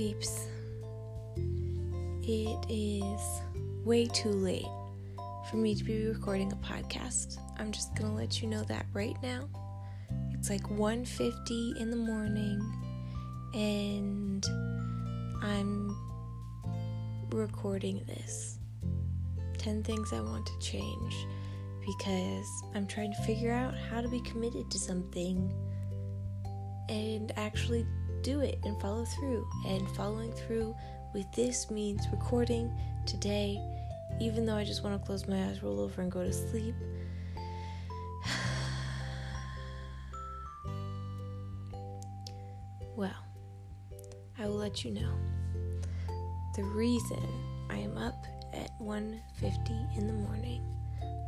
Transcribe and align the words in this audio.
peeps. 0.00 0.48
It 2.22 2.64
is 2.70 3.20
way 3.84 4.06
too 4.06 4.30
late 4.30 4.64
for 5.50 5.58
me 5.58 5.74
to 5.74 5.84
be 5.84 6.06
recording 6.06 6.50
a 6.52 6.56
podcast. 6.56 7.36
I'm 7.58 7.70
just 7.70 7.94
going 7.94 8.10
to 8.10 8.16
let 8.16 8.40
you 8.40 8.48
know 8.48 8.62
that 8.62 8.86
right 8.94 9.16
now. 9.22 9.46
It's 10.32 10.48
like 10.48 10.62
1:50 10.70 11.78
in 11.78 11.90
the 11.90 11.98
morning 11.98 12.58
and 13.52 14.42
I'm 15.42 15.94
recording 17.28 18.02
this. 18.06 18.58
10 19.58 19.82
things 19.82 20.14
I 20.14 20.20
want 20.20 20.46
to 20.46 20.58
change 20.60 21.14
because 21.84 22.48
I'm 22.74 22.86
trying 22.86 23.12
to 23.12 23.22
figure 23.24 23.52
out 23.52 23.74
how 23.76 24.00
to 24.00 24.08
be 24.08 24.22
committed 24.22 24.70
to 24.70 24.78
something 24.78 25.52
and 26.88 27.32
actually 27.36 27.84
do 28.22 28.40
it 28.40 28.58
and 28.64 28.80
follow 28.80 29.04
through. 29.04 29.46
And 29.66 29.86
following 29.90 30.32
through 30.32 30.74
with 31.12 31.30
this 31.32 31.70
means 31.70 32.06
recording 32.12 32.72
today, 33.06 33.60
even 34.20 34.46
though 34.46 34.56
I 34.56 34.64
just 34.64 34.82
want 34.84 35.00
to 35.00 35.06
close 35.06 35.28
my 35.28 35.44
eyes, 35.44 35.62
roll 35.62 35.80
over, 35.80 36.02
and 36.02 36.10
go 36.10 36.24
to 36.24 36.32
sleep. 36.32 36.74
well, 42.96 43.24
I 44.38 44.46
will 44.46 44.56
let 44.56 44.84
you 44.84 44.90
know. 44.92 45.12
The 46.56 46.64
reason 46.64 47.22
I 47.70 47.76
am 47.78 47.96
up 47.96 48.26
at 48.52 48.70
1:50 48.80 49.96
in 49.96 50.06
the 50.06 50.12
morning, 50.12 50.62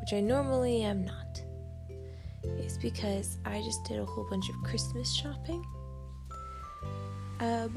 which 0.00 0.12
I 0.12 0.20
normally 0.20 0.82
am 0.82 1.02
not, 1.04 1.42
is 2.44 2.76
because 2.78 3.38
I 3.44 3.62
just 3.62 3.84
did 3.84 4.00
a 4.00 4.04
whole 4.04 4.28
bunch 4.28 4.48
of 4.48 4.56
Christmas 4.64 5.14
shopping 5.14 5.64
um, 7.42 7.76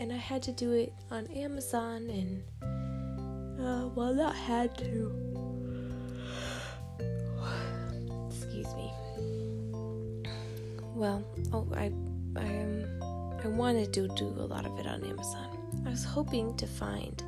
and 0.00 0.10
I 0.10 0.16
had 0.16 0.42
to 0.44 0.52
do 0.52 0.72
it 0.72 0.94
on 1.10 1.26
Amazon, 1.26 2.08
and 2.08 2.42
uh, 3.60 3.88
well, 3.94 4.14
not 4.14 4.34
had 4.34 4.78
to. 4.78 5.12
Excuse 8.30 8.74
me. 8.74 8.90
Well, 10.94 11.22
oh, 11.52 11.68
I, 11.74 11.92
I 12.36 12.40
um, 12.40 13.38
I 13.44 13.48
wanted 13.48 13.92
to 13.92 14.08
do 14.08 14.24
a 14.24 14.46
lot 14.46 14.64
of 14.64 14.78
it 14.78 14.86
on 14.86 15.04
Amazon. 15.04 15.50
I 15.86 15.90
was 15.90 16.04
hoping 16.04 16.56
to 16.56 16.66
find. 16.66 17.22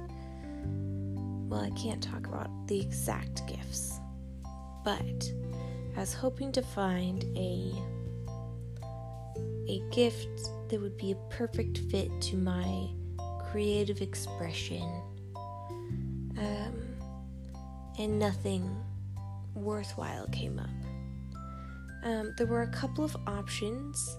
Well, 1.50 1.60
I 1.60 1.70
can't 1.78 2.02
talk 2.02 2.26
about 2.26 2.48
the 2.68 2.80
exact 2.80 3.46
gifts, 3.46 4.00
but 4.82 5.30
I 5.94 6.00
was 6.00 6.14
hoping 6.14 6.52
to 6.52 6.62
find 6.62 7.22
a 7.36 7.74
a 9.68 9.82
gift 9.90 10.50
that 10.70 10.80
would 10.80 10.96
be 10.96 11.12
a 11.12 11.16
perfect 11.30 11.78
fit 11.90 12.08
to 12.20 12.36
my 12.36 12.88
creative 13.50 14.00
expression. 14.00 14.88
Um, 16.38 16.96
and 17.98 18.18
nothing 18.18 18.76
worthwhile 19.54 20.26
came 20.28 20.58
up. 20.58 20.68
Um, 22.04 22.32
there 22.38 22.46
were 22.46 22.62
a 22.62 22.68
couple 22.68 23.04
of 23.04 23.14
options 23.26 24.16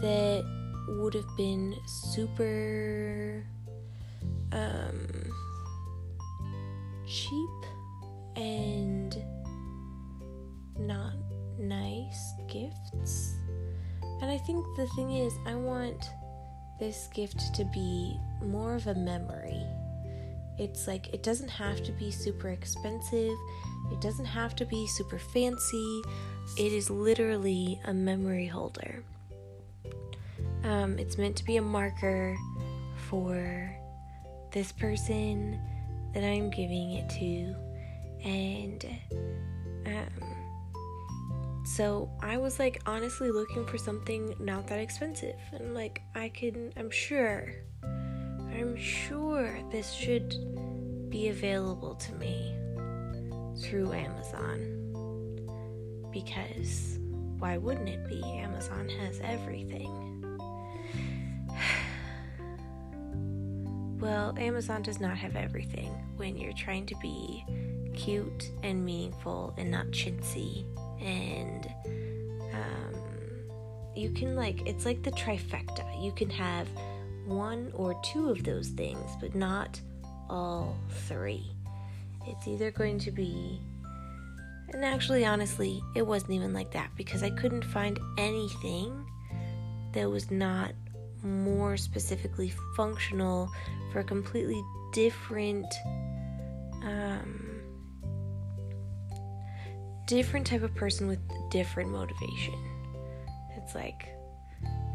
that 0.00 0.44
would 0.88 1.14
have 1.14 1.36
been 1.36 1.74
super 1.86 3.46
um, 4.50 5.06
cheap 7.06 7.50
and 8.36 9.22
think 14.46 14.64
the 14.76 14.86
thing 14.88 15.12
is, 15.12 15.32
I 15.46 15.54
want 15.54 16.10
this 16.78 17.08
gift 17.14 17.54
to 17.54 17.64
be 17.64 18.18
more 18.44 18.74
of 18.74 18.86
a 18.86 18.94
memory. 18.94 19.62
It's 20.58 20.86
like, 20.86 21.12
it 21.14 21.22
doesn't 21.22 21.48
have 21.48 21.82
to 21.84 21.92
be 21.92 22.10
super 22.10 22.48
expensive, 22.48 23.36
it 23.90 24.00
doesn't 24.00 24.26
have 24.26 24.54
to 24.56 24.64
be 24.64 24.86
super 24.86 25.18
fancy. 25.18 26.02
It 26.58 26.72
is 26.72 26.90
literally 26.90 27.80
a 27.84 27.94
memory 27.94 28.46
holder. 28.46 29.02
Um, 30.64 30.98
it's 30.98 31.18
meant 31.18 31.36
to 31.36 31.44
be 31.44 31.56
a 31.56 31.62
marker 31.62 32.36
for 33.08 33.74
this 34.52 34.72
person 34.72 35.60
that 36.14 36.24
I'm 36.24 36.50
giving 36.50 36.92
it 36.92 37.08
to, 37.10 37.54
and 38.24 38.86
um, 39.86 40.41
so 41.64 42.10
I 42.20 42.38
was 42.38 42.58
like 42.58 42.82
honestly 42.86 43.30
looking 43.30 43.64
for 43.66 43.78
something 43.78 44.34
not 44.38 44.66
that 44.68 44.78
expensive. 44.78 45.36
And 45.52 45.74
like 45.74 46.02
I 46.14 46.28
can 46.28 46.72
I'm 46.76 46.90
sure 46.90 47.52
I'm 47.82 48.76
sure 48.76 49.58
this 49.70 49.92
should 49.92 50.34
be 51.08 51.28
available 51.28 51.94
to 51.94 52.14
me 52.14 52.54
through 53.62 53.92
Amazon. 53.92 54.78
Because 56.12 56.98
why 57.38 57.56
wouldn't 57.56 57.88
it 57.88 58.06
be? 58.08 58.22
Amazon 58.22 58.88
has 58.88 59.20
everything. 59.20 60.38
well, 63.98 64.36
Amazon 64.38 64.82
does 64.82 65.00
not 65.00 65.16
have 65.16 65.36
everything 65.36 65.90
when 66.16 66.36
you're 66.36 66.52
trying 66.52 66.86
to 66.86 66.94
be 67.00 67.44
cute 67.94 68.50
and 68.62 68.84
meaningful 68.84 69.54
and 69.56 69.70
not 69.70 69.86
chintzy 69.86 70.66
and 71.02 71.66
um, 72.52 72.94
you 73.94 74.10
can 74.10 74.36
like 74.36 74.66
it's 74.66 74.84
like 74.84 75.02
the 75.02 75.12
trifecta. 75.12 76.02
You 76.02 76.12
can 76.12 76.30
have 76.30 76.68
one 77.26 77.70
or 77.74 78.00
two 78.02 78.30
of 78.30 78.44
those 78.44 78.68
things 78.68 79.10
but 79.20 79.34
not 79.34 79.80
all 80.28 80.76
three. 81.08 81.44
It's 82.26 82.46
either 82.46 82.70
going 82.70 82.98
to 83.00 83.10
be 83.10 83.60
and 84.72 84.84
actually 84.84 85.24
honestly 85.24 85.82
it 85.94 86.06
wasn't 86.06 86.30
even 86.32 86.52
like 86.52 86.70
that 86.72 86.90
because 86.96 87.22
i 87.22 87.30
couldn't 87.30 87.64
find 87.64 87.98
anything 88.18 89.04
that 89.92 90.10
was 90.10 90.30
not 90.30 90.72
more 91.22 91.76
specifically 91.76 92.52
functional 92.76 93.48
for 93.92 94.00
a 94.00 94.04
completely 94.04 94.62
different 94.92 95.66
um, 96.82 97.51
different 100.06 100.46
type 100.46 100.62
of 100.62 100.74
person 100.74 101.06
with 101.06 101.18
different 101.50 101.90
motivation. 101.90 102.54
It's 103.56 103.74
like, 103.74 104.08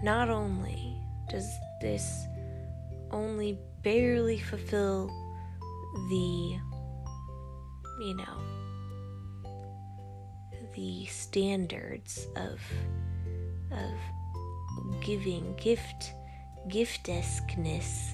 not 0.04 0.30
only 0.30 0.98
does 1.30 1.50
this 1.82 2.26
only 3.12 3.58
barely 3.84 4.40
fulfill 4.40 5.08
the, 6.10 6.60
you 8.06 8.16
know, 8.16 8.38
the 10.76 11.06
standards 11.06 12.28
of 12.36 12.62
of 13.72 15.02
giving 15.02 15.56
gift 15.58 16.14
giftesqueness 16.68 18.14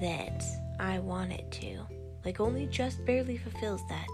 that 0.00 0.42
I 0.80 0.98
want 0.98 1.32
it 1.32 1.50
to. 1.52 1.86
Like 2.24 2.40
only 2.40 2.66
just 2.66 3.04
barely 3.04 3.36
fulfills 3.36 3.80
that. 3.88 4.06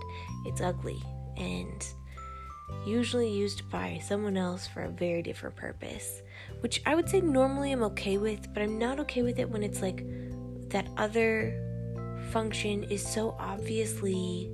It's 0.44 0.61
ugly 0.61 1.03
and 1.36 1.86
usually 2.86 3.30
used 3.30 3.68
by 3.70 4.00
someone 4.06 4.36
else 4.36 4.66
for 4.66 4.82
a 4.82 4.90
very 4.90 5.22
different 5.22 5.56
purpose, 5.56 6.22
which 6.60 6.82
I 6.86 6.94
would 6.94 7.08
say 7.08 7.20
normally 7.20 7.72
I'm 7.72 7.82
okay 7.84 8.18
with, 8.18 8.52
but 8.52 8.62
I'm 8.62 8.78
not 8.78 9.00
okay 9.00 9.22
with 9.22 9.38
it 9.38 9.48
when 9.48 9.62
it's 9.62 9.82
like 9.82 10.04
that 10.70 10.88
other 10.96 11.60
function 12.30 12.84
is 12.84 13.06
so 13.06 13.36
obviously 13.38 14.50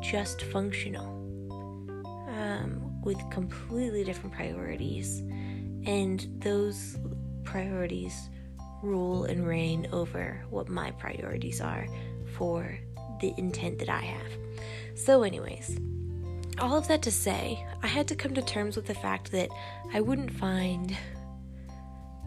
just 0.00 0.42
functional 0.42 1.08
um, 2.28 3.00
with 3.02 3.18
completely 3.30 4.04
different 4.04 4.34
priorities, 4.34 5.20
and 5.86 6.26
those 6.38 6.96
priorities 7.44 8.30
rule 8.82 9.24
and 9.24 9.46
reign 9.46 9.86
over 9.92 10.42
what 10.50 10.68
my 10.68 10.90
priorities 10.92 11.60
are 11.60 11.86
for 12.36 12.78
the 13.20 13.34
intent 13.36 13.78
that 13.78 13.88
I 13.88 14.00
have. 14.00 14.32
So, 14.94 15.22
anyways, 15.22 15.78
all 16.58 16.76
of 16.76 16.88
that 16.88 17.02
to 17.02 17.10
say, 17.10 17.64
I 17.82 17.86
had 17.86 18.08
to 18.08 18.14
come 18.14 18.34
to 18.34 18.42
terms 18.42 18.76
with 18.76 18.86
the 18.86 18.94
fact 18.94 19.32
that 19.32 19.48
I 19.92 20.00
wouldn't 20.00 20.32
find 20.32 20.96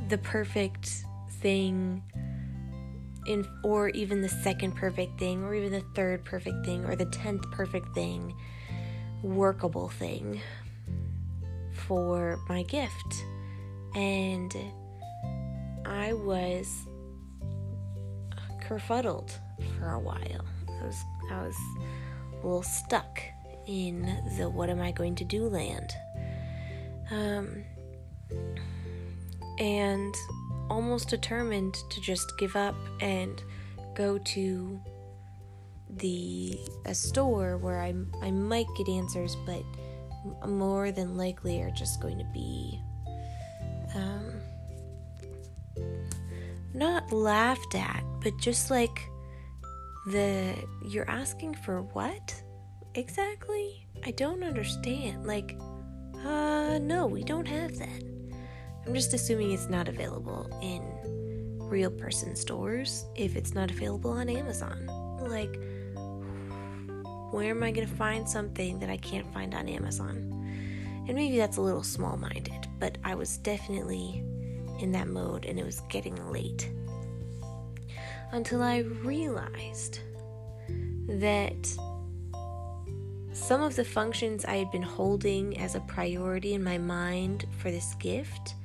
the 0.09 0.17
perfect 0.17 1.05
thing 1.41 2.01
in 3.25 3.47
or 3.63 3.89
even 3.89 4.21
the 4.21 4.29
second 4.29 4.75
perfect 4.75 5.19
thing 5.19 5.43
or 5.43 5.55
even 5.55 5.71
the 5.71 5.83
third 5.95 6.25
perfect 6.25 6.65
thing 6.65 6.83
or 6.85 6.95
the 6.95 7.05
10th 7.05 7.49
perfect 7.51 7.93
thing 7.93 8.35
workable 9.21 9.87
thing 9.89 10.41
for 11.71 12.39
my 12.49 12.63
gift 12.63 13.23
and 13.95 14.55
I 15.85 16.13
was 16.13 16.85
kerfuddled 18.61 19.31
for 19.77 19.91
a 19.91 19.99
while 19.99 20.45
I 20.83 20.87
was 20.87 21.05
I 21.31 21.41
was 21.41 21.55
a 22.31 22.35
little 22.45 22.63
stuck 22.63 23.21
in 23.67 24.03
the 24.37 24.49
what 24.49 24.69
am 24.69 24.81
I 24.81 24.91
going 24.91 25.15
to 25.15 25.23
do 25.23 25.47
land. 25.47 25.93
Um, 27.11 27.63
and 29.59 30.15
almost 30.69 31.09
determined 31.09 31.75
to 31.89 32.01
just 32.01 32.37
give 32.37 32.55
up 32.55 32.75
and 32.99 33.41
go 33.95 34.17
to 34.17 34.81
the 35.89 36.57
a 36.85 36.95
store 36.95 37.57
where 37.57 37.81
I 37.81 37.93
I 38.21 38.31
might 38.31 38.67
get 38.77 38.89
answers, 38.89 39.37
but 39.45 39.63
more 40.47 40.91
than 40.91 41.17
likely 41.17 41.61
are 41.61 41.71
just 41.71 42.01
going 42.01 42.17
to 42.17 42.25
be 42.33 42.81
um, 43.93 44.41
not 46.73 47.11
laughed 47.11 47.75
at, 47.75 48.03
but 48.21 48.35
just 48.37 48.71
like 48.71 49.09
the 50.05 50.55
you're 50.85 51.09
asking 51.09 51.55
for 51.55 51.81
what 51.81 52.41
exactly? 52.95 53.87
I 54.05 54.11
don't 54.11 54.43
understand. 54.43 55.25
Like, 55.25 55.57
uh, 56.25 56.79
no, 56.79 57.07
we 57.07 57.23
don't 57.23 57.47
have 57.47 57.77
that. 57.77 58.03
I'm 58.85 58.93
just 58.93 59.13
assuming 59.13 59.51
it's 59.51 59.69
not 59.69 59.87
available 59.87 60.49
in 60.61 60.81
real 61.59 61.89
person 61.89 62.35
stores 62.35 63.05
if 63.15 63.35
it's 63.35 63.53
not 63.53 63.71
available 63.71 64.11
on 64.11 64.29
Amazon. 64.29 64.85
Like, 65.21 65.57
where 67.31 67.49
am 67.49 67.63
I 67.63 67.71
going 67.71 67.87
to 67.87 67.95
find 67.95 68.27
something 68.27 68.79
that 68.79 68.89
I 68.89 68.97
can't 68.97 69.31
find 69.33 69.55
on 69.55 69.67
Amazon? 69.69 70.29
And 71.07 71.15
maybe 71.15 71.37
that's 71.37 71.57
a 71.57 71.61
little 71.61 71.83
small 71.83 72.17
minded, 72.17 72.67
but 72.79 72.97
I 73.03 73.15
was 73.15 73.37
definitely 73.37 74.23
in 74.79 74.91
that 74.91 75.07
mode 75.07 75.45
and 75.45 75.59
it 75.59 75.65
was 75.65 75.81
getting 75.89 76.15
late. 76.31 76.69
Until 78.33 78.63
I 78.63 78.79
realized 78.79 79.99
that 81.07 81.77
some 83.31 83.61
of 83.61 83.75
the 83.75 83.85
functions 83.85 84.43
I 84.43 84.55
had 84.55 84.71
been 84.71 84.81
holding 84.81 85.59
as 85.59 85.75
a 85.75 85.81
priority 85.81 86.55
in 86.55 86.63
my 86.63 86.79
mind 86.79 87.45
for 87.59 87.69
this 87.69 87.93
gift, 87.99 88.55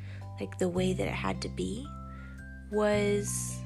like 0.41 0.57
the 0.57 0.71
way 0.71 0.95
that 0.95 1.07
it 1.07 1.13
had 1.13 1.43
to 1.43 1.51
be, 1.51 1.87
was 2.73 3.59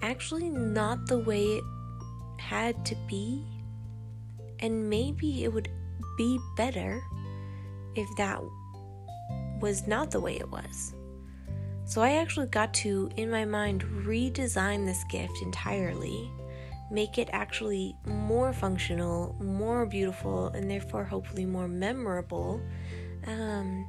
actually 0.00 0.48
not 0.48 1.06
the 1.06 1.18
way 1.18 1.44
it 1.44 1.64
had 2.38 2.86
to 2.86 2.96
be. 3.06 3.44
And 4.60 4.88
maybe 4.88 5.44
it 5.44 5.52
would 5.52 5.68
be 6.16 6.38
better 6.56 7.02
if 7.96 8.08
that 8.16 8.40
was 9.60 9.86
not 9.86 10.10
the 10.10 10.20
way 10.20 10.36
it 10.36 10.48
was. 10.50 10.94
So 11.84 12.00
I 12.00 12.12
actually 12.12 12.46
got 12.46 12.72
to, 12.74 13.10
in 13.16 13.30
my 13.30 13.44
mind, 13.44 13.82
redesign 13.82 14.86
this 14.86 15.04
gift 15.10 15.42
entirely, 15.42 16.30
make 16.90 17.18
it 17.18 17.28
actually 17.32 17.96
more 18.06 18.52
functional, 18.52 19.36
more 19.40 19.84
beautiful, 19.84 20.48
and 20.48 20.70
therefore 20.70 21.04
hopefully 21.04 21.44
more 21.44 21.68
memorable. 21.68 22.60
Um, 23.26 23.86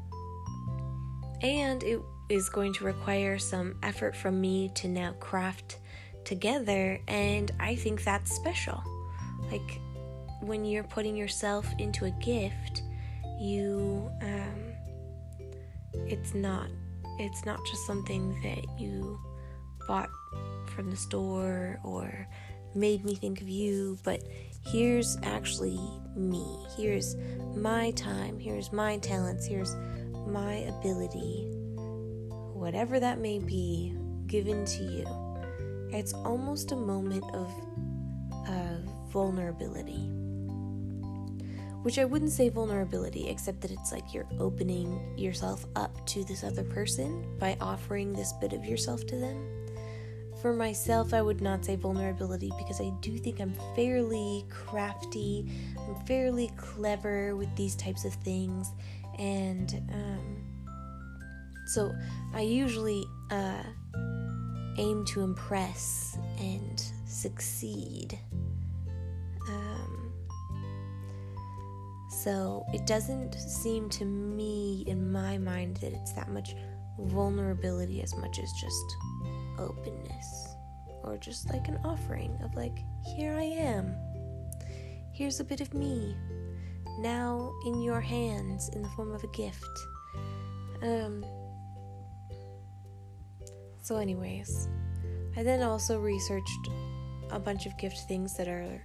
and 1.41 1.83
it 1.83 2.01
is 2.29 2.49
going 2.49 2.73
to 2.73 2.83
require 2.83 3.37
some 3.37 3.75
effort 3.83 4.15
from 4.15 4.41
me 4.41 4.69
to 4.75 4.87
now 4.87 5.13
craft 5.19 5.79
together, 6.25 6.99
and 7.07 7.51
I 7.59 7.75
think 7.75 8.03
that's 8.03 8.33
special. 8.33 8.81
Like 9.51 9.79
when 10.41 10.65
you're 10.65 10.83
putting 10.83 11.15
yourself 11.15 11.67
into 11.79 12.05
a 12.05 12.11
gift, 12.11 12.81
you 13.39 14.09
um, 14.21 14.73
it's 16.07 16.33
not 16.33 16.67
it's 17.19 17.45
not 17.45 17.59
just 17.65 17.85
something 17.85 18.39
that 18.41 18.79
you 18.79 19.19
bought 19.87 20.09
from 20.75 20.89
the 20.89 20.97
store 20.97 21.79
or 21.83 22.27
made 22.75 23.05
me 23.05 23.15
think 23.15 23.41
of 23.41 23.49
you, 23.49 23.97
but 24.03 24.23
here's 24.65 25.17
actually 25.23 25.79
me. 26.15 26.65
Here's 26.77 27.15
my 27.55 27.91
time, 27.91 28.39
here's 28.39 28.71
my 28.71 28.97
talents, 28.97 29.45
here's 29.45 29.75
my 30.27 30.53
ability, 30.53 31.47
whatever 32.53 32.99
that 32.99 33.19
may 33.19 33.39
be, 33.39 33.95
given 34.25 34.65
to 34.65 34.83
you. 34.83 35.05
It's 35.91 36.13
almost 36.13 36.71
a 36.71 36.75
moment 36.75 37.23
of 37.33 37.53
uh, 38.47 38.77
vulnerability 39.09 40.09
which 41.83 41.99
I 41.99 42.05
wouldn't 42.05 42.31
say 42.31 42.49
vulnerability, 42.49 43.29
except 43.29 43.61
that 43.61 43.71
it's 43.71 43.91
like 43.91 44.13
you're 44.13 44.27
opening 44.39 45.17
yourself 45.17 45.65
up 45.75 46.05
to 46.07 46.23
this 46.23 46.43
other 46.43 46.63
person 46.63 47.25
by 47.39 47.57
offering 47.61 48.13
this 48.13 48.33
bit 48.41 48.53
of 48.53 48.65
yourself 48.65 49.05
to 49.07 49.17
them. 49.17 49.63
For 50.41 50.53
myself, 50.53 51.13
I 51.13 51.21
would 51.21 51.41
not 51.41 51.63
say 51.63 51.75
vulnerability 51.75 52.51
because 52.57 52.81
I 52.81 52.91
do 53.01 53.17
think 53.17 53.39
I'm 53.39 53.53
fairly 53.75 54.45
crafty, 54.49 55.49
I'm 55.77 55.95
fairly 56.05 56.51
clever 56.57 57.35
with 57.35 57.53
these 57.55 57.75
types 57.75 58.03
of 58.05 58.13
things, 58.15 58.71
and 59.19 59.81
um, 59.93 60.43
so 61.67 61.93
I 62.33 62.41
usually 62.41 63.05
uh, 63.29 63.63
aim 64.77 65.05
to 65.05 65.21
impress 65.21 66.17
and 66.39 66.83
succeed. 67.05 68.19
So 72.23 72.65
it 72.71 72.85
doesn't 72.85 73.33
seem 73.33 73.89
to 73.89 74.05
me, 74.05 74.85
in 74.87 75.11
my 75.11 75.37
mind, 75.37 75.75
that 75.77 75.91
it's 75.91 76.13
that 76.13 76.29
much 76.29 76.55
vulnerability 76.97 78.01
as 78.01 78.15
much 78.15 78.39
as 78.39 78.49
just 78.53 78.95
openness 79.59 80.55
or 81.03 81.17
just 81.17 81.51
like 81.51 81.67
an 81.67 81.79
offering 81.83 82.31
of, 82.41 82.55
like, 82.55 82.79
here 83.17 83.33
I 83.33 83.43
am. 83.43 83.93
Here's 85.11 85.41
a 85.41 85.43
bit 85.43 85.59
of 85.59 85.73
me 85.73 86.15
now 86.99 87.51
in 87.65 87.81
your 87.81 87.99
hands 87.99 88.69
in 88.69 88.83
the 88.83 88.89
form 88.89 89.11
of 89.11 89.21
a 89.25 89.31
gift. 89.35 89.67
Um, 90.81 91.25
so, 93.81 93.97
anyways, 93.97 94.69
I 95.35 95.43
then 95.43 95.61
also 95.61 95.99
researched 95.99 96.69
a 97.31 97.39
bunch 97.39 97.65
of 97.65 97.77
gift 97.77 97.97
things 98.07 98.37
that 98.37 98.47
are 98.47 98.81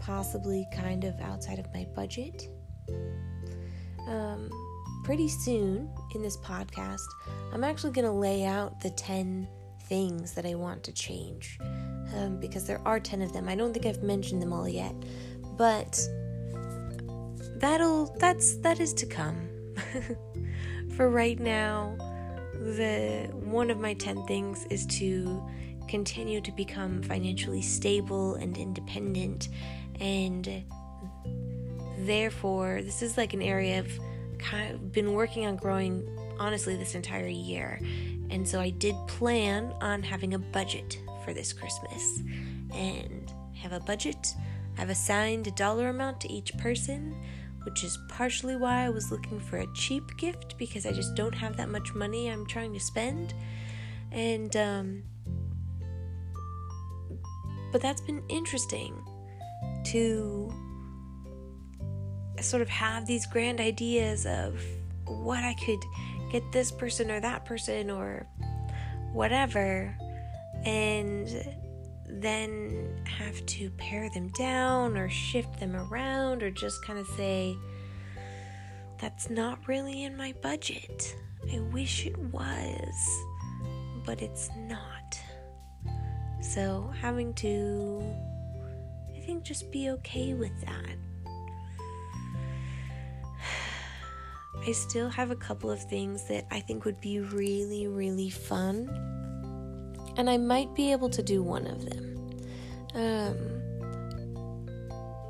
possibly 0.00 0.66
kind 0.74 1.04
of 1.04 1.18
outside 1.20 1.58
of 1.58 1.72
my 1.72 1.86
budget. 1.94 2.48
Um, 4.08 4.50
pretty 5.04 5.28
soon 5.28 5.90
in 6.14 6.22
this 6.22 6.36
podcast, 6.38 7.06
I'm 7.52 7.64
actually 7.64 7.92
going 7.92 8.06
to 8.06 8.12
lay 8.12 8.44
out 8.44 8.80
the 8.80 8.90
10 8.90 9.48
things 9.84 10.32
that 10.34 10.46
I 10.46 10.54
want 10.54 10.82
to 10.84 10.92
change 10.92 11.58
um, 12.16 12.38
because 12.40 12.66
there 12.66 12.80
are 12.84 13.00
10 13.00 13.22
of 13.22 13.32
them. 13.32 13.48
I 13.48 13.54
don't 13.54 13.72
think 13.72 13.86
I've 13.86 14.02
mentioned 14.02 14.40
them 14.42 14.52
all 14.52 14.68
yet, 14.68 14.94
but 15.56 16.00
that'll 17.56 18.06
that's 18.18 18.56
that 18.58 18.80
is 18.80 18.94
to 18.94 19.06
come. 19.06 19.48
For 20.96 21.08
right 21.08 21.38
now, 21.38 21.96
the 22.54 23.30
one 23.32 23.70
of 23.70 23.78
my 23.78 23.94
10 23.94 24.26
things 24.26 24.64
is 24.70 24.86
to 24.86 25.46
continue 25.90 26.40
to 26.40 26.52
become 26.52 27.02
financially 27.02 27.60
stable 27.60 28.36
and 28.36 28.56
independent 28.56 29.48
and 30.00 30.64
therefore 31.98 32.80
this 32.82 33.02
is 33.02 33.16
like 33.16 33.34
an 33.34 33.42
area 33.42 33.78
I've 33.78 34.00
kind 34.38 34.74
of 34.74 34.92
been 34.92 35.12
working 35.12 35.46
on 35.46 35.56
growing 35.56 36.06
honestly 36.38 36.74
this 36.74 36.94
entire 36.94 37.26
year. 37.26 37.78
And 38.30 38.48
so 38.48 38.60
I 38.60 38.70
did 38.70 38.96
plan 39.06 39.72
on 39.80 40.02
having 40.02 40.34
a 40.34 40.38
budget 40.38 40.98
for 41.24 41.34
this 41.34 41.52
Christmas. 41.52 42.22
And 42.74 43.32
have 43.54 43.72
a 43.72 43.80
budget. 43.80 44.34
I've 44.78 44.88
assigned 44.88 45.46
a 45.46 45.50
dollar 45.50 45.90
amount 45.90 46.20
to 46.22 46.32
each 46.32 46.56
person 46.56 47.14
which 47.64 47.84
is 47.84 47.98
partially 48.08 48.56
why 48.56 48.86
I 48.86 48.88
was 48.88 49.12
looking 49.12 49.38
for 49.38 49.58
a 49.58 49.66
cheap 49.74 50.16
gift 50.16 50.56
because 50.56 50.86
I 50.86 50.92
just 50.92 51.14
don't 51.14 51.34
have 51.34 51.58
that 51.58 51.68
much 51.68 51.94
money 51.94 52.30
I'm 52.30 52.46
trying 52.46 52.72
to 52.72 52.80
spend. 52.80 53.34
And 54.10 54.56
um 54.56 55.02
but 57.72 57.80
that's 57.80 58.00
been 58.00 58.22
interesting 58.28 58.94
to 59.84 60.52
sort 62.40 62.62
of 62.62 62.68
have 62.68 63.06
these 63.06 63.26
grand 63.26 63.60
ideas 63.60 64.26
of 64.26 64.62
what 65.06 65.44
I 65.44 65.54
could 65.54 65.82
get 66.32 66.42
this 66.52 66.70
person 66.72 67.10
or 67.10 67.20
that 67.20 67.44
person 67.44 67.90
or 67.90 68.26
whatever, 69.12 69.96
and 70.64 71.28
then 72.08 73.04
have 73.04 73.44
to 73.46 73.70
pare 73.70 74.08
them 74.10 74.28
down 74.28 74.96
or 74.96 75.08
shift 75.08 75.60
them 75.60 75.76
around 75.76 76.42
or 76.42 76.50
just 76.50 76.84
kind 76.84 76.98
of 76.98 77.06
say, 77.08 77.56
that's 78.98 79.30
not 79.30 79.58
really 79.68 80.04
in 80.04 80.16
my 80.16 80.34
budget. 80.42 81.16
I 81.52 81.60
wish 81.72 82.06
it 82.06 82.18
was, 82.18 83.24
but 84.04 84.22
it's 84.22 84.50
not. 84.56 85.19
So, 86.40 86.90
having 87.00 87.34
to 87.34 88.02
I 89.14 89.20
think 89.20 89.44
just 89.44 89.70
be 89.70 89.90
okay 89.90 90.34
with 90.34 90.58
that. 90.62 90.96
I 94.66 94.72
still 94.72 95.08
have 95.10 95.30
a 95.30 95.36
couple 95.36 95.70
of 95.70 95.80
things 95.84 96.26
that 96.28 96.46
I 96.50 96.58
think 96.60 96.84
would 96.84 97.00
be 97.00 97.20
really, 97.20 97.86
really 97.86 98.30
fun, 98.30 98.88
and 100.16 100.28
I 100.30 100.38
might 100.38 100.74
be 100.74 100.92
able 100.92 101.10
to 101.10 101.22
do 101.22 101.42
one 101.42 101.66
of 101.66 101.84
them. 101.84 102.06
Um, 102.94 103.36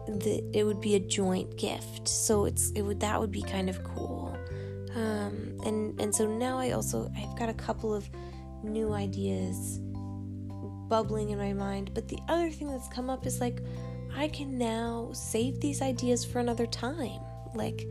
the, 0.06 0.42
it 0.54 0.64
would 0.64 0.80
be 0.80 0.94
a 0.94 1.00
joint 1.00 1.58
gift, 1.58 2.06
so 2.08 2.44
it's 2.44 2.70
it 2.72 2.82
would 2.82 3.00
that 3.00 3.20
would 3.20 3.32
be 3.32 3.42
kind 3.42 3.68
of 3.68 3.82
cool. 3.82 4.36
Um, 4.94 5.58
and 5.64 6.00
and 6.00 6.14
so 6.14 6.26
now 6.26 6.58
I 6.58 6.70
also 6.70 7.10
I've 7.16 7.36
got 7.38 7.48
a 7.48 7.54
couple 7.54 7.92
of 7.92 8.08
new 8.62 8.92
ideas 8.92 9.80
bubbling 10.90 11.30
in 11.30 11.38
my 11.38 11.54
mind. 11.54 11.92
But 11.94 12.08
the 12.08 12.18
other 12.28 12.50
thing 12.50 12.70
that's 12.70 12.88
come 12.88 13.08
up 13.08 13.24
is 13.24 13.40
like 13.40 13.62
I 14.14 14.28
can 14.28 14.58
now 14.58 15.10
save 15.14 15.60
these 15.60 15.80
ideas 15.80 16.24
for 16.24 16.40
another 16.40 16.66
time. 16.66 17.20
Like, 17.54 17.86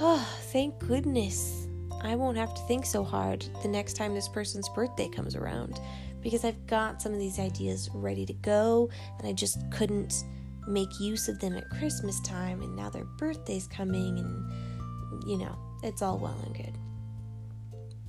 oh, 0.00 0.28
thank 0.52 0.78
goodness. 0.80 1.68
I 2.02 2.16
won't 2.16 2.36
have 2.36 2.52
to 2.52 2.60
think 2.62 2.84
so 2.84 3.02
hard 3.02 3.46
the 3.62 3.68
next 3.68 3.94
time 3.94 4.12
this 4.12 4.28
person's 4.28 4.68
birthday 4.68 5.08
comes 5.08 5.34
around 5.34 5.80
because 6.20 6.44
I've 6.44 6.66
got 6.66 7.00
some 7.00 7.12
of 7.12 7.18
these 7.18 7.38
ideas 7.38 7.88
ready 7.94 8.26
to 8.26 8.34
go 8.34 8.90
and 9.18 9.26
I 9.26 9.32
just 9.32 9.58
couldn't 9.70 10.24
make 10.66 11.00
use 11.00 11.28
of 11.28 11.38
them 11.38 11.56
at 11.56 11.68
Christmas 11.70 12.20
time 12.20 12.60
and 12.60 12.76
now 12.76 12.90
their 12.90 13.04
birthday's 13.04 13.66
coming 13.66 14.18
and 14.18 15.26
you 15.26 15.38
know, 15.38 15.56
it's 15.82 16.02
all 16.02 16.18
well 16.18 16.38
and 16.44 16.54
good. 16.54 16.74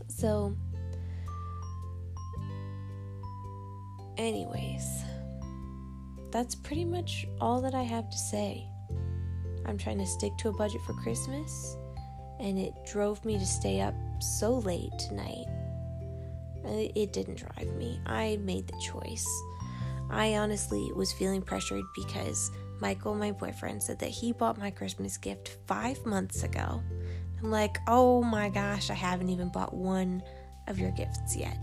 So, 0.08 0.56
anyways, 4.18 5.04
that's 6.32 6.56
pretty 6.56 6.86
much 6.86 7.26
all 7.40 7.62
that 7.62 7.74
I 7.74 7.84
have 7.84 8.10
to 8.10 8.18
say. 8.18 8.68
I'm 9.66 9.78
trying 9.78 9.98
to 10.00 10.06
stick 10.06 10.38
to 10.40 10.50
a 10.50 10.54
budget 10.54 10.82
for 10.86 10.94
Christmas, 10.94 11.78
and 12.40 12.60
it 12.60 12.74
drove 12.86 13.24
me 13.26 13.38
to 13.38 13.46
stay 13.46 13.82
up 13.82 13.96
so 14.20 14.56
late 14.60 14.92
tonight. 15.00 15.46
It 16.66 17.14
didn't 17.14 17.36
drive 17.38 17.74
me, 17.76 18.00
I 18.06 18.38
made 18.42 18.68
the 18.68 18.80
choice. 18.82 19.28
I 20.10 20.36
honestly 20.36 20.92
was 20.96 21.12
feeling 21.14 21.42
pressured 21.42 21.84
because 21.96 22.52
Michael, 22.80 23.16
my 23.16 23.32
boyfriend, 23.32 23.82
said 23.82 24.00
that 24.00 24.10
he 24.10 24.34
bought 24.34 24.58
my 24.58 24.70
Christmas 24.70 25.18
gift 25.18 25.58
five 25.66 26.06
months 26.06 26.44
ago. 26.44 26.82
I'm 27.42 27.50
like, 27.50 27.78
oh 27.88 28.22
my 28.22 28.50
gosh, 28.50 28.90
I 28.90 28.94
haven't 28.94 29.30
even 29.30 29.50
bought 29.50 29.74
one 29.74 30.22
of 30.68 30.80
your 30.80 30.92
gifts 30.92 31.36
yet. 31.36 31.58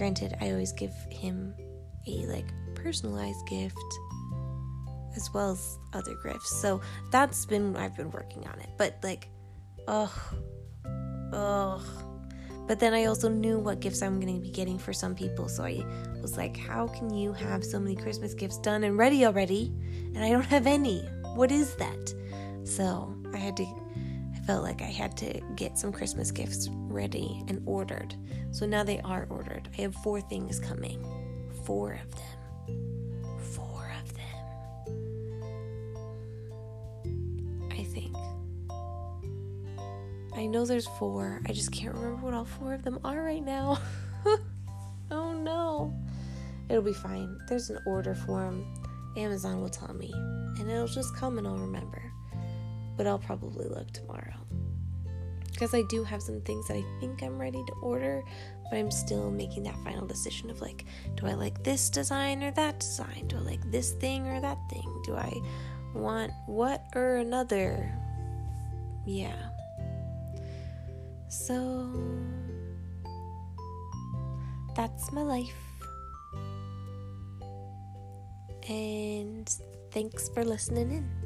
Granted, 0.00 0.34
I 0.40 0.52
always 0.52 0.72
give 0.72 0.94
him 1.10 1.54
a 2.06 2.24
like 2.24 2.46
personalized 2.74 3.46
gift 3.46 3.76
as 5.14 5.28
well 5.34 5.50
as 5.50 5.78
other 5.92 6.16
gifts. 6.24 6.58
So 6.58 6.80
that's 7.10 7.44
been 7.44 7.76
I've 7.76 7.94
been 7.98 8.10
working 8.10 8.48
on 8.48 8.58
it. 8.60 8.70
But 8.78 8.96
like, 9.02 9.28
ugh, 9.86 10.08
ugh. 11.34 11.84
But 12.66 12.80
then 12.80 12.94
I 12.94 13.04
also 13.04 13.28
knew 13.28 13.58
what 13.58 13.80
gifts 13.80 14.00
I'm 14.00 14.18
going 14.18 14.34
to 14.36 14.40
be 14.40 14.50
getting 14.50 14.78
for 14.78 14.94
some 14.94 15.14
people. 15.14 15.50
So 15.50 15.64
I 15.64 15.84
was 16.22 16.38
like, 16.38 16.56
how 16.56 16.86
can 16.86 17.12
you 17.12 17.34
have 17.34 17.62
so 17.62 17.78
many 17.78 17.94
Christmas 17.94 18.32
gifts 18.32 18.56
done 18.56 18.84
and 18.84 18.96
ready 18.96 19.26
already? 19.26 19.70
And 20.14 20.24
I 20.24 20.30
don't 20.30 20.46
have 20.46 20.66
any. 20.66 21.00
What 21.34 21.52
is 21.52 21.74
that? 21.74 22.14
So 22.64 23.14
I 23.34 23.36
had 23.36 23.54
to, 23.58 23.66
felt 24.50 24.64
like 24.64 24.82
I 24.82 24.86
had 24.86 25.16
to 25.18 25.40
get 25.54 25.78
some 25.78 25.92
Christmas 25.92 26.32
gifts 26.32 26.68
ready 26.72 27.44
and 27.46 27.62
ordered. 27.66 28.16
So 28.50 28.66
now 28.66 28.82
they 28.82 28.98
are 29.02 29.28
ordered. 29.30 29.68
I 29.78 29.82
have 29.82 29.94
four 29.94 30.20
things 30.20 30.58
coming. 30.58 31.06
Four 31.62 31.92
of 31.92 32.10
them. 32.16 33.38
Four 33.38 33.92
of 34.02 34.12
them. 34.12 34.34
I 37.70 37.84
think. 37.84 38.16
I 40.34 40.46
know 40.46 40.66
there's 40.66 40.88
four. 40.98 41.40
I 41.46 41.52
just 41.52 41.70
can't 41.70 41.94
remember 41.94 42.16
what 42.16 42.34
all 42.34 42.44
four 42.44 42.74
of 42.74 42.82
them 42.82 42.98
are 43.04 43.22
right 43.22 43.44
now. 43.44 43.78
oh 45.12 45.32
no. 45.32 45.96
It'll 46.68 46.82
be 46.82 46.92
fine. 46.92 47.38
There's 47.48 47.70
an 47.70 47.78
order 47.86 48.16
form. 48.16 48.66
Amazon 49.16 49.60
will 49.60 49.68
tell 49.68 49.94
me. 49.94 50.10
And 50.58 50.68
it'll 50.68 50.88
just 50.88 51.14
come 51.14 51.38
and 51.38 51.46
I'll 51.46 51.56
remember. 51.56 52.09
But 53.00 53.06
I'll 53.06 53.18
probably 53.18 53.66
look 53.66 53.90
tomorrow. 53.92 54.34
Because 55.50 55.72
I 55.72 55.80
do 55.88 56.04
have 56.04 56.20
some 56.20 56.42
things 56.42 56.68
that 56.68 56.76
I 56.76 56.84
think 57.00 57.22
I'm 57.22 57.38
ready 57.38 57.64
to 57.66 57.72
order, 57.80 58.22
but 58.68 58.76
I'm 58.76 58.90
still 58.90 59.30
making 59.30 59.62
that 59.62 59.74
final 59.82 60.06
decision 60.06 60.50
of 60.50 60.60
like, 60.60 60.84
do 61.14 61.26
I 61.26 61.32
like 61.32 61.64
this 61.64 61.88
design 61.88 62.42
or 62.42 62.50
that 62.50 62.80
design? 62.80 63.26
Do 63.28 63.38
I 63.38 63.40
like 63.40 63.70
this 63.70 63.92
thing 63.92 64.26
or 64.26 64.38
that 64.42 64.58
thing? 64.68 65.02
Do 65.06 65.16
I 65.16 65.32
want 65.94 66.30
what 66.44 66.84
or 66.94 67.16
another? 67.16 67.90
Yeah. 69.06 69.48
So 71.30 71.88
that's 74.76 75.10
my 75.10 75.22
life. 75.22 75.56
And 78.68 79.50
thanks 79.90 80.28
for 80.28 80.44
listening 80.44 80.92
in. 80.92 81.19